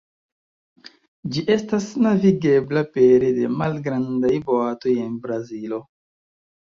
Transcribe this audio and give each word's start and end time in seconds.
Ĝi 1.33 1.41
estas 1.55 1.83
navigebla 2.05 2.83
pere 2.95 3.29
de 3.35 3.49
malgrandaj 3.57 4.31
boatoj 4.49 4.95
en 5.03 5.21
Brazilo. 5.27 5.81